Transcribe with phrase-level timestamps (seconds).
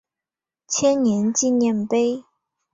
[0.67, 2.23] 千年纪念碑。